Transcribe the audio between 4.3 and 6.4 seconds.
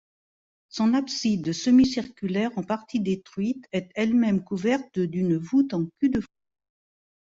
couverte d'une voûte en cul-de-four.